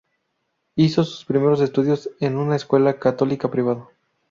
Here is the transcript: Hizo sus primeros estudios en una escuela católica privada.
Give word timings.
Hizo 0.75 1.03
sus 1.03 1.25
primeros 1.25 1.61
estudios 1.61 2.09
en 2.21 2.35
una 2.35 2.55
escuela 2.55 2.97
católica 2.97 3.51
privada. 3.51 3.87